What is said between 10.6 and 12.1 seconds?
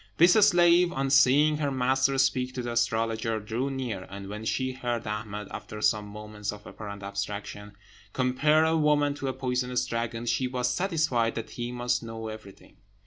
satisfied that he must